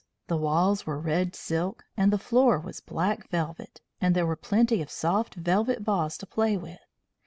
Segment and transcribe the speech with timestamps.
[0.25, 4.81] The walls were red silk, and the floor was black velvet, and there were plenty
[4.81, 6.79] of soft velvet balls to play with.